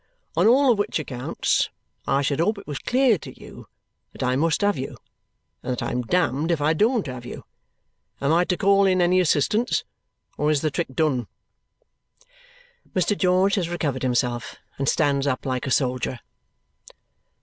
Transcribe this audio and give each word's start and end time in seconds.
On 0.35 0.47
all 0.47 0.71
of 0.71 0.79
which 0.79 0.97
accounts, 0.97 1.69
I 2.07 2.23
should 2.23 2.39
hope 2.39 2.57
it 2.57 2.65
was 2.65 2.79
clear 2.79 3.19
to 3.19 3.39
you 3.39 3.67
that 4.13 4.23
I 4.23 4.35
must 4.35 4.61
have 4.61 4.75
you, 4.75 4.97
and 5.61 5.71
that 5.73 5.83
I'm 5.83 6.01
damned 6.01 6.49
if 6.49 6.59
I 6.59 6.73
don't 6.73 7.05
have 7.05 7.23
you. 7.23 7.43
Am 8.19 8.33
I 8.33 8.43
to 8.45 8.57
call 8.57 8.87
in 8.87 8.99
any 8.99 9.19
assistance, 9.19 9.83
or 10.39 10.49
is 10.49 10.61
the 10.61 10.71
trick 10.71 10.87
done?" 10.95 11.27
Mr. 12.95 13.15
George 13.15 13.53
has 13.53 13.69
recovered 13.69 14.01
himself 14.01 14.55
and 14.79 14.89
stands 14.89 15.27
up 15.27 15.45
like 15.45 15.67
a 15.67 15.69
soldier. 15.69 16.19